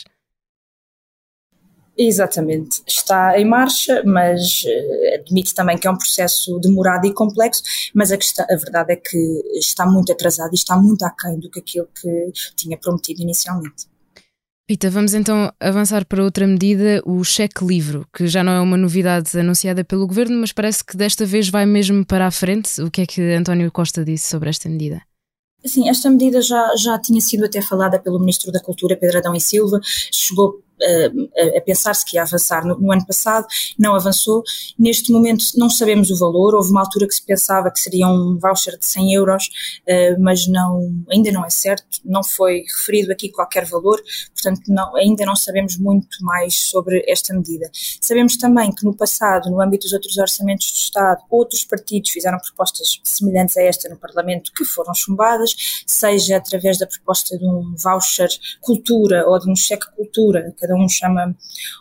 Exatamente, 2.04 2.82
está 2.88 3.40
em 3.40 3.46
marcha, 3.46 4.02
mas 4.04 4.64
uh, 4.64 5.20
admite 5.20 5.54
também 5.54 5.78
que 5.78 5.86
é 5.86 5.92
um 5.92 5.96
processo 5.96 6.60
demorado 6.60 7.06
e 7.06 7.14
complexo, 7.14 7.62
mas 7.94 8.12
a, 8.12 8.18
questão, 8.18 8.44
a 8.50 8.56
verdade 8.56 8.94
é 8.94 8.96
que 8.96 9.18
está 9.60 9.86
muito 9.86 10.12
atrasado 10.12 10.52
e 10.52 10.56
está 10.56 10.76
muito 10.76 11.06
aquém 11.06 11.40
do 11.40 11.48
que 11.48 11.60
aquilo 11.60 11.88
que 12.02 12.32
tinha 12.56 12.76
prometido 12.76 13.22
inicialmente. 13.22 13.86
Rita, 14.68 14.90
vamos 14.90 15.14
então 15.14 15.54
avançar 15.60 16.04
para 16.08 16.24
outra 16.24 16.48
medida, 16.48 17.04
o 17.06 17.24
cheque 17.24 17.64
livro, 17.64 18.08
que 18.12 18.26
já 18.26 18.44
não 18.44 18.54
é 18.54 18.60
uma 18.62 18.78
novidade 18.78 19.38
anunciada 19.38 19.84
pelo 19.84 20.08
governo, 20.08 20.40
mas 20.40 20.52
parece 20.52 20.84
que 20.84 20.98
desta 20.98 21.24
vez 21.24 21.50
vai 21.50 21.68
mesmo 21.68 22.04
para 22.04 22.26
a 22.26 22.32
frente. 22.32 22.82
O 22.82 22.90
que 22.90 23.02
é 23.02 23.06
que 23.06 23.22
António 23.22 23.72
Costa 23.72 24.04
disse 24.04 24.28
sobre 24.28 24.50
esta 24.50 24.68
medida? 24.68 25.04
Sim, 25.64 25.88
esta 25.88 26.10
medida 26.10 26.42
já, 26.42 26.76
já 26.76 26.98
tinha 26.98 27.22
sido 27.22 27.46
até 27.46 27.62
falada 27.62 28.00
pelo 28.00 28.20
Ministro 28.20 28.52
da 28.52 28.60
Cultura, 28.60 28.98
Pedro 28.98 29.20
Adão 29.20 29.36
e 29.36 29.40
Silva, 29.40 29.80
chegou 30.12 30.64
a, 30.84 31.58
a 31.58 31.62
pensar-se 31.62 32.06
que 32.06 32.18
ia 32.18 32.24
avançar 32.24 32.66
no, 32.66 32.78
no, 32.80 32.92
ano 32.92 33.06
passado, 33.06 33.46
não 33.78 33.96
avançou. 33.96 34.44
Neste 34.78 35.12
momento 35.12 35.44
não 35.56 35.70
sabemos 35.70 36.10
o 36.10 36.18
valor, 36.18 36.56
houve 36.56 36.72
uma 36.72 36.82
altura 36.82 37.08
que 37.08 37.14
se 37.14 37.26
pensava 37.26 37.72
que 37.72 37.80
seria 37.80 38.08
um 38.08 38.38
voucher 38.40 38.78
de 38.78 38.86
100 38.86 39.14
euros, 39.14 39.46
uh, 39.88 40.22
mas 40.22 40.48
não, 40.48 40.90
ainda 41.12 41.32
não 41.32 41.46
é 41.46 41.50
certo, 41.50 42.00
não 42.04 42.24
foi 42.24 42.64
referido 42.76 43.12
aqui 43.12 43.30
qualquer 43.30 43.66
valor, 43.66 44.02
portanto 44.34 44.62
não, 44.68 44.96
ainda 44.96 45.26
não 45.26 45.36
sabemos 45.36 45.78
muito 45.78 46.18
mais 46.22 46.56
sobre 46.56 47.04
esta 47.08 47.34
medida. 47.34 47.70
Sabemos 48.00 48.38
também 48.38 48.72
que 48.72 48.84
no 48.84 48.96
passado, 48.96 49.50
no 49.50 49.62
âmbito 49.62 49.86
dos 49.86 49.94
outros 49.94 50.18
orçamentos 50.18 50.72
do 50.72 50.78
Estado, 50.78 51.22
outros 51.30 51.64
partidos 51.66 52.10
fizeram 52.12 52.38
propostas 52.40 53.00
semelhantes 53.04 53.58
a 53.58 53.64
esta 53.64 53.90
no 53.90 53.98
Parlamento 53.98 54.52
que 54.54 54.66
foram 54.66 54.94
chumbadas, 54.94 55.84
seja 55.86 56.38
através 56.38 56.78
da 56.78 56.88
proposta 56.88 57.38
de 57.38 57.46
um 57.46 57.76
voucher 57.78 58.30
cultura 58.62 59.28
ou 59.28 59.40
de 59.40 59.50
um 59.50 59.56
cheque 59.56 59.86
cultura, 59.96 60.54
cada 60.60 60.71
cada 60.72 60.76
um 60.76 60.88
chama 60.88 61.36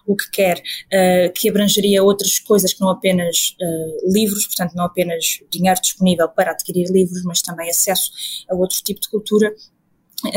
o 0.06 0.16
que 0.16 0.30
quer, 0.30 0.58
uh, 0.58 1.32
que 1.34 1.48
abrangeria 1.48 2.02
outras 2.02 2.38
coisas 2.38 2.72
que 2.72 2.80
não 2.80 2.90
apenas 2.90 3.56
uh, 3.60 4.12
livros, 4.12 4.46
portanto, 4.46 4.74
não 4.74 4.84
apenas 4.84 5.40
dinheiro 5.50 5.80
disponível 5.80 6.28
para 6.28 6.50
adquirir 6.50 6.90
livros, 6.90 7.22
mas 7.24 7.40
também 7.40 7.70
acesso 7.70 8.10
a 8.50 8.54
outro 8.54 8.82
tipo 8.82 9.00
de 9.00 9.08
cultura 9.08 9.54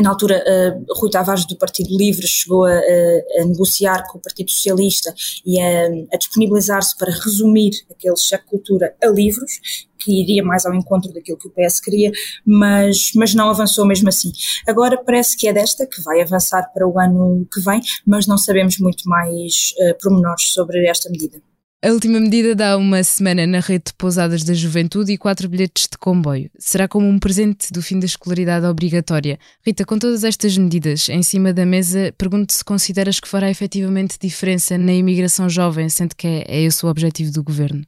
na 0.01 0.09
altura, 0.09 0.43
uh, 0.45 0.93
Rui 0.99 1.09
Tavares 1.09 1.45
do 1.45 1.57
Partido 1.57 1.95
Livre 1.97 2.25
chegou 2.25 2.65
a, 2.65 2.71
a, 2.71 3.45
negociar 3.45 4.07
com 4.07 4.17
o 4.17 4.21
Partido 4.21 4.49
Socialista 4.51 5.13
e 5.45 5.59
a, 5.59 5.87
a 6.13 6.17
disponibilizar-se 6.17 6.97
para 6.97 7.11
resumir 7.11 7.71
aquele 7.91 8.15
cheque 8.15 8.45
cultura 8.45 8.95
a 9.03 9.07
livros, 9.07 9.51
que 9.99 10.21
iria 10.21 10.43
mais 10.43 10.65
ao 10.65 10.73
encontro 10.73 11.13
daquilo 11.13 11.37
que 11.37 11.47
o 11.47 11.51
PS 11.51 11.79
queria, 11.79 12.11
mas, 12.45 13.11
mas 13.15 13.33
não 13.33 13.49
avançou 13.49 13.85
mesmo 13.85 14.09
assim. 14.09 14.31
Agora 14.67 15.01
parece 15.01 15.37
que 15.37 15.47
é 15.47 15.53
desta 15.53 15.87
que 15.87 16.01
vai 16.01 16.21
avançar 16.21 16.71
para 16.73 16.87
o 16.87 16.99
ano 16.99 17.47
que 17.51 17.61
vem, 17.61 17.81
mas 18.05 18.27
não 18.27 18.37
sabemos 18.37 18.77
muito 18.79 19.07
mais 19.07 19.73
uh, 19.79 19.97
pormenores 20.01 20.51
sobre 20.51 20.85
esta 20.87 21.09
medida. 21.09 21.41
A 21.83 21.89
última 21.89 22.17
medida 22.17 22.55
dá 22.55 22.77
uma 22.77 23.03
semana 23.03 23.45
na 23.45 23.59
rede 23.59 23.87
de 23.87 23.93
pousadas 23.95 24.41
da 24.45 24.53
juventude 24.53 25.11
e 25.11 25.17
quatro 25.17 25.49
bilhetes 25.49 25.89
de 25.91 25.97
comboio. 25.97 26.49
Será 26.57 26.87
como 26.87 27.05
um 27.05 27.19
presente 27.19 27.73
do 27.73 27.81
fim 27.81 27.99
da 27.99 28.05
escolaridade 28.05 28.65
obrigatória. 28.65 29.37
Rita, 29.65 29.83
com 29.83 29.99
todas 29.99 30.23
estas 30.23 30.57
medidas 30.57 31.09
em 31.09 31.21
cima 31.21 31.51
da 31.51 31.65
mesa, 31.65 32.13
pergunto 32.17 32.53
se 32.53 32.63
consideras 32.63 33.19
que 33.19 33.27
fará 33.27 33.49
efetivamente 33.49 34.17
diferença 34.17 34.77
na 34.77 34.93
imigração 34.93 35.49
jovem, 35.49 35.89
sendo 35.89 36.15
que 36.15 36.25
é, 36.25 36.45
é 36.47 36.61
esse 36.61 36.85
o 36.85 36.89
objetivo 36.89 37.33
do 37.33 37.43
governo. 37.43 37.85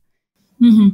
Uhum. 0.59 0.93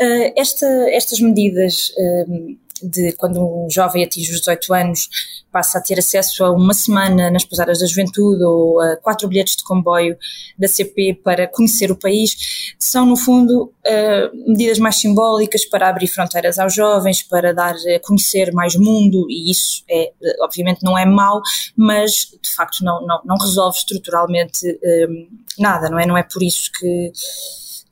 Uh, 0.00 0.32
esta, 0.34 0.66
estas 0.90 1.20
medidas. 1.20 1.90
Uh, 1.98 2.56
de 2.82 3.12
quando 3.12 3.40
um 3.40 3.68
jovem 3.70 4.04
atinge 4.04 4.32
os 4.32 4.40
18 4.40 4.74
anos 4.74 5.08
passa 5.50 5.78
a 5.78 5.80
ter 5.80 5.98
acesso 5.98 6.44
a 6.44 6.50
uma 6.50 6.74
semana 6.74 7.30
nas 7.30 7.44
pousadas 7.44 7.80
da 7.80 7.86
juventude 7.86 8.42
ou 8.44 8.80
a 8.80 8.96
quatro 8.96 9.26
bilhetes 9.28 9.56
de 9.56 9.64
comboio 9.64 10.16
da 10.58 10.68
CP 10.68 11.20
para 11.22 11.48
conhecer 11.48 11.90
o 11.90 11.96
país, 11.96 12.74
são 12.78 13.06
no 13.06 13.16
fundo 13.16 13.64
uh, 13.64 14.50
medidas 14.50 14.78
mais 14.78 14.96
simbólicas 14.96 15.64
para 15.64 15.88
abrir 15.88 16.06
fronteiras 16.06 16.58
aos 16.58 16.74
jovens, 16.74 17.22
para 17.22 17.54
dar 17.54 17.74
a 17.74 18.00
conhecer 18.06 18.52
mais 18.52 18.76
mundo 18.76 19.26
e 19.30 19.50
isso 19.50 19.82
é, 19.90 20.12
obviamente 20.42 20.82
não 20.82 20.96
é 20.98 21.06
mau, 21.06 21.40
mas 21.76 22.28
de 22.42 22.50
facto 22.54 22.84
não, 22.84 23.04
não, 23.06 23.20
não 23.24 23.36
resolve 23.36 23.78
estruturalmente 23.78 24.68
uh, 24.70 25.28
nada, 25.58 25.88
não 25.88 25.98
é? 25.98 26.06
Não 26.06 26.16
é 26.16 26.22
por 26.22 26.42
isso 26.42 26.70
que 26.78 27.12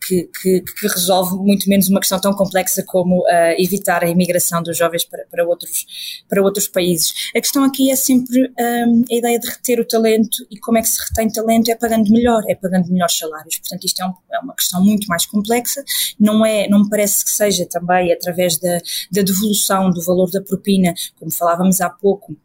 que, 0.07 0.31
que, 0.41 0.61
que, 0.61 0.89
resolve 0.89 1.37
muito 1.37 1.69
menos 1.69 1.89
uma 1.89 2.01
questão 2.01 2.21
tão 2.21 2.33
complexa 2.33 2.83
como 2.85 3.21
uh, 3.21 3.55
evitar 3.59 4.05
a 4.05 4.09
imigração 4.09 4.63
dos 4.63 4.77
jovens 4.77 5.05
para, 5.05 5.25
para, 5.31 5.45
outros, 5.45 5.87
para 6.29 6.43
outros 6.43 6.69
países. 6.69 7.31
A 7.35 7.41
questão 7.41 7.65
aqui 7.65 7.91
é 7.91 7.97
sempre 7.97 8.43
um, 8.43 8.53
ehm, 8.59 9.05
a 9.11 9.15
ideia 9.15 9.39
de 9.39 9.49
reter 9.49 9.81
o 9.81 9.85
talento 9.85 10.47
e 10.51 10.59
como 10.59 10.79
é 10.79 10.83
que 10.83 10.89
se 10.89 11.03
retém 11.09 11.29
talento 11.31 11.71
é 11.71 11.75
pagando 11.75 12.11
melhor, 12.11 12.43
é 12.49 12.55
pagando 12.55 12.91
melhores 12.91 13.19
salários. 13.19 13.59
Portanto, 13.59 13.85
isto 13.85 14.01
é, 14.01 14.07
um, 14.07 14.13
é 14.33 14.39
uma 14.39 14.55
questão 14.55 14.83
muito 14.83 15.07
mais 15.07 15.27
complexa, 15.27 15.83
não, 16.19 16.45
é, 16.45 16.69
não 16.69 16.85
me 16.85 16.91
parece 16.91 17.25
que 17.25 17.31
seja 17.31 17.67
também 17.67 18.13
através 18.13 18.59
da, 18.59 18.79
da 19.13 19.23
devolução 19.23 19.91
do 19.91 20.03
valor 20.03 20.31
da 20.31 20.41
propina, 20.41 20.95
como 21.19 21.31
falávamos 21.31 21.81
há 21.81 21.91
pouco, 21.91 22.37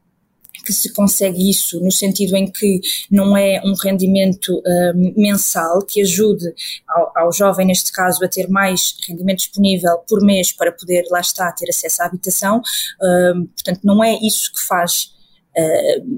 que 0.63 0.73
se 0.73 0.93
consegue 0.93 1.49
isso 1.49 1.79
no 1.79 1.91
sentido 1.91 2.35
em 2.35 2.49
que 2.49 2.79
não 3.09 3.35
é 3.35 3.61
um 3.63 3.73
rendimento 3.73 4.57
uh, 4.59 5.13
mensal 5.17 5.81
que 5.81 6.01
ajude 6.01 6.53
ao, 6.87 7.11
ao, 7.15 7.33
jovem, 7.33 7.65
neste 7.65 7.91
caso, 7.91 8.23
a 8.23 8.27
ter 8.27 8.47
mais 8.49 8.95
rendimento 9.07 9.39
disponível 9.39 9.97
por 10.07 10.21
mês 10.21 10.51
para 10.51 10.71
poder, 10.71 11.05
lá 11.09 11.19
está, 11.19 11.51
ter 11.51 11.69
acesso 11.69 12.01
à 12.01 12.05
habitação. 12.05 12.59
Uh, 13.01 13.47
portanto, 13.47 13.79
não 13.83 14.03
é 14.03 14.17
isso 14.21 14.51
que 14.53 14.61
faz 14.61 15.11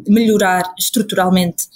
melhorar 0.08 0.64
estruturalmente 0.78 1.68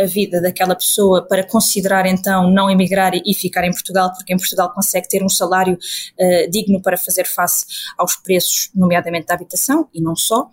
a 0.00 0.06
vida 0.06 0.40
daquela 0.40 0.74
pessoa 0.74 1.26
para 1.26 1.46
considerar 1.46 2.06
então 2.06 2.50
não 2.50 2.70
emigrar 2.70 3.12
e 3.14 3.34
ficar 3.34 3.64
em 3.64 3.70
Portugal, 3.70 4.10
porque 4.14 4.32
em 4.32 4.36
Portugal 4.36 4.72
consegue 4.72 5.06
ter 5.08 5.22
um 5.22 5.28
salário 5.28 5.74
uh, 5.74 6.50
digno 6.50 6.80
para 6.80 6.96
fazer 6.96 7.26
face 7.26 7.66
aos 7.98 8.16
preços, 8.16 8.70
nomeadamente 8.74 9.26
da 9.26 9.34
habitação 9.34 9.88
e 9.92 10.00
não 10.00 10.16
só. 10.16 10.48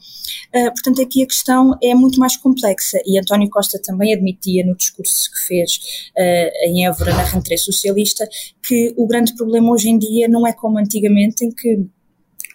Uh, 0.53 0.71
portanto, 0.73 1.01
aqui 1.01 1.23
a 1.23 1.27
questão 1.27 1.77
é 1.81 1.95
muito 1.95 2.19
mais 2.19 2.35
complexa 2.35 2.99
e 3.05 3.17
António 3.17 3.49
Costa 3.49 3.79
também 3.79 4.13
admitia 4.13 4.65
no 4.65 4.75
discurso 4.75 5.31
que 5.31 5.47
fez 5.47 5.79
uh, 6.17 6.67
em 6.67 6.85
Évora, 6.85 7.13
na 7.13 7.23
rentrée 7.23 7.57
socialista, 7.57 8.27
que 8.61 8.93
o 8.97 9.07
grande 9.07 9.33
problema 9.35 9.71
hoje 9.71 9.89
em 9.89 9.97
dia 9.97 10.27
não 10.27 10.45
é 10.45 10.51
como 10.51 10.77
antigamente, 10.77 11.45
em 11.45 11.51
que 11.51 11.87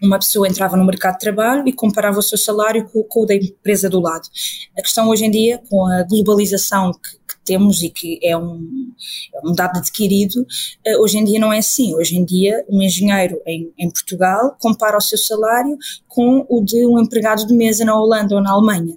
uma 0.02 0.19
pessoa 0.19 0.49
entrava 0.49 0.76
no 0.76 0.85
mercado 0.85 1.14
de 1.14 1.21
trabalho 1.21 1.67
e 1.67 1.73
comparava 1.73 2.19
o 2.19 2.23
seu 2.23 2.38
salário 2.38 2.88
com, 2.88 3.02
com 3.02 3.23
o 3.23 3.26
da 3.26 3.35
empresa 3.35 3.88
do 3.88 4.00
lado. 4.00 4.28
A 4.76 4.83
questão 4.83 5.09
hoje 5.09 5.25
em 5.25 5.31
dia, 5.31 5.61
com 5.69 5.87
a 5.87 6.02
globalização 6.05 6.93
que, 6.93 7.19
que 7.28 7.45
temos 7.45 7.83
e 7.83 7.90
que 7.90 8.19
é 8.23 8.37
um, 8.37 8.93
é 9.35 9.47
um 9.47 9.52
dado 9.52 9.78
adquirido, 9.78 10.40
uh, 10.43 11.02
hoje 11.02 11.19
em 11.19 11.25
dia 11.25 11.38
não 11.38 11.52
é 11.52 11.59
assim. 11.59 11.95
Hoje 11.95 12.17
em 12.17 12.25
dia, 12.25 12.64
um 12.69 12.83
engenheiro 12.83 13.40
em, 13.47 13.73
em 13.78 13.90
Portugal 13.90 14.57
compara 14.61 14.97
o 14.97 15.00
seu 15.00 15.19
salário 15.19 15.76
com 16.18 16.44
o 16.48 16.60
de 16.64 16.84
um 16.84 16.98
empregado 16.98 17.46
de 17.46 17.54
mesa 17.54 17.84
na 17.84 17.96
Holanda 17.96 18.34
ou 18.34 18.42
na 18.42 18.50
Alemanha. 18.50 18.92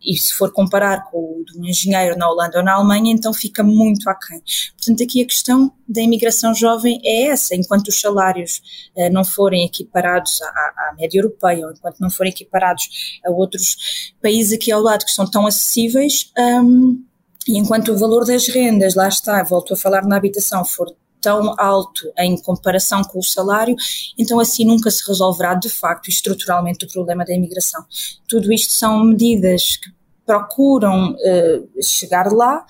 E 0.00 0.16
se 0.16 0.32
for 0.32 0.52
comparar 0.52 1.10
com 1.10 1.18
o 1.18 1.44
de 1.44 1.58
um 1.58 1.64
engenheiro 1.64 2.16
na 2.16 2.30
Holanda 2.30 2.58
ou 2.58 2.64
na 2.64 2.74
Alemanha, 2.74 3.12
então 3.12 3.34
fica 3.34 3.64
muito 3.64 4.08
aquém. 4.08 4.40
Portanto, 4.76 5.02
aqui 5.02 5.20
a 5.22 5.26
questão 5.26 5.72
da 5.88 6.00
imigração 6.00 6.54
jovem 6.54 7.00
é 7.04 7.30
essa, 7.30 7.56
enquanto 7.56 7.88
os 7.88 8.00
salários 8.00 8.62
uh, 8.94 9.12
não 9.12 9.24
forem 9.24 9.66
equiparados 9.66 10.40
à, 10.40 10.46
à, 10.46 10.94
média 10.96 11.18
europeia, 11.18 11.66
ou 11.66 11.72
enquanto 11.72 11.98
não 11.98 12.08
forem 12.08 12.30
equiparados 12.30 13.18
a 13.26 13.32
outros 13.32 14.14
países 14.22 14.52
aqui 14.52 14.70
ao 14.70 14.80
lado 14.80 15.04
que 15.04 15.10
são 15.10 15.28
tão 15.28 15.48
acessíveis, 15.48 16.30
um, 16.38 17.02
e 17.48 17.58
enquanto 17.58 17.90
o 17.90 17.98
valor 17.98 18.24
das 18.24 18.46
rendas, 18.46 18.94
lá 18.94 19.08
está, 19.08 19.42
volto 19.42 19.74
a 19.74 19.76
falar 19.76 20.06
na 20.06 20.16
habitação, 20.16 20.64
for 20.64 20.94
tão 21.24 21.54
alto 21.58 22.12
em 22.18 22.36
comparação 22.36 23.02
com 23.02 23.18
o 23.18 23.22
salário, 23.22 23.74
então 24.18 24.38
assim 24.38 24.66
nunca 24.66 24.90
se 24.90 25.02
resolverá 25.08 25.54
de 25.54 25.70
facto 25.70 26.08
estruturalmente 26.08 26.84
o 26.84 26.92
problema 26.92 27.24
da 27.24 27.32
imigração. 27.32 27.82
Tudo 28.28 28.52
isto 28.52 28.72
são 28.72 29.02
medidas 29.02 29.78
que 29.78 29.90
procuram 30.26 31.12
uh, 31.12 31.82
chegar 31.82 32.32
lá. 32.32 32.64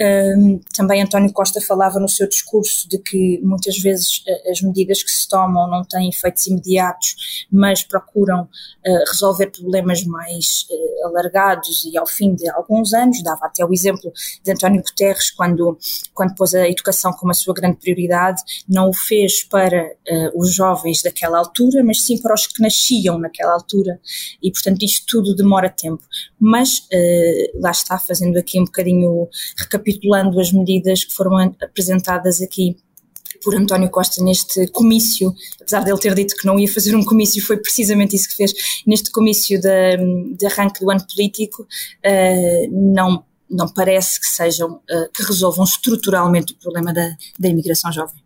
Uh, 0.00 0.60
também 0.74 1.02
António 1.02 1.32
Costa 1.32 1.60
falava 1.60 1.98
no 1.98 2.08
seu 2.08 2.28
discurso 2.28 2.88
de 2.88 2.98
que 2.98 3.40
muitas 3.42 3.78
vezes 3.78 4.18
uh, 4.18 4.50
as 4.50 4.60
medidas 4.62 5.02
que 5.02 5.10
se 5.10 5.28
tomam 5.28 5.68
não 5.68 5.84
têm 5.84 6.08
efeitos 6.08 6.46
imediatos, 6.46 7.46
mas 7.50 7.82
procuram 7.82 8.48
eh, 8.84 9.04
resolver 9.08 9.48
problemas 9.48 10.04
mais 10.04 10.66
alargados 11.04 11.84
e 11.84 11.96
ao 11.96 12.06
fim 12.06 12.34
de 12.34 12.48
alguns 12.50 12.92
anos. 12.92 13.22
Dava 13.22 13.46
até 13.46 13.64
o 13.64 13.72
exemplo 13.72 14.12
de 14.42 14.52
António 14.52 14.82
Guterres, 14.82 15.30
quando, 15.30 15.78
quando 16.14 16.34
pôs 16.34 16.54
a 16.54 16.68
educação 16.68 17.12
como 17.12 17.30
a 17.30 17.34
sua 17.34 17.54
grande 17.54 17.76
prioridade, 17.76 18.42
não 18.68 18.88
o 18.88 18.94
fez 18.94 19.44
para 19.44 19.90
os 20.34 20.54
jovens 20.54 21.02
daquela 21.02 21.38
altura, 21.38 21.82
mas 21.84 22.02
sim 22.02 22.20
para 22.20 22.34
os 22.34 22.46
que 22.46 22.62
nasciam 22.62 23.18
naquela 23.18 23.52
altura. 23.52 24.00
E, 24.42 24.50
portanto, 24.50 24.82
isto 24.82 25.06
tudo 25.06 25.34
demora 25.34 25.68
tempo. 25.68 26.02
Mas 26.38 26.86
eh, 26.92 26.99
lá 27.54 27.70
está, 27.70 27.98
fazendo 27.98 28.36
aqui 28.36 28.60
um 28.60 28.64
bocadinho, 28.64 29.28
recapitulando 29.56 30.40
as 30.40 30.52
medidas 30.52 31.04
que 31.04 31.14
foram 31.14 31.36
apresentadas 31.60 32.40
aqui 32.40 32.76
por 33.42 33.54
António 33.54 33.90
Costa 33.90 34.22
neste 34.22 34.66
comício, 34.68 35.34
apesar 35.60 35.82
dele 35.82 35.98
ter 35.98 36.14
dito 36.14 36.36
que 36.36 36.46
não 36.46 36.58
ia 36.58 36.70
fazer 36.72 36.94
um 36.94 37.04
comício, 37.04 37.44
foi 37.44 37.56
precisamente 37.56 38.14
isso 38.14 38.28
que 38.28 38.36
fez 38.36 38.52
neste 38.86 39.10
comício 39.10 39.60
de, 39.60 40.36
de 40.36 40.46
arranque 40.46 40.80
do 40.80 40.90
ano 40.90 41.04
político, 41.06 41.62
uh, 41.62 42.94
não, 42.94 43.24
não 43.48 43.68
parece 43.68 44.20
que 44.20 44.26
sejam, 44.26 44.74
uh, 44.74 45.12
que 45.12 45.22
resolvam 45.22 45.64
estruturalmente 45.64 46.52
o 46.52 46.56
problema 46.56 46.92
da, 46.92 47.16
da 47.38 47.48
imigração 47.48 47.90
jovem. 47.92 48.22